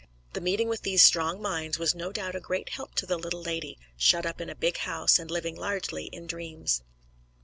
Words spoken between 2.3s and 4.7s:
a great help to the little lady, shut up in a